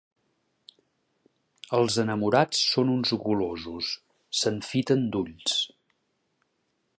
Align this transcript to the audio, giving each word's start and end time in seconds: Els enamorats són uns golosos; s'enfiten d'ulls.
Els 1.79 1.97
enamorats 2.03 2.61
són 2.71 2.93
uns 2.95 3.13
golosos; 3.27 3.91
s'enfiten 4.41 5.05
d'ulls. 5.17 5.61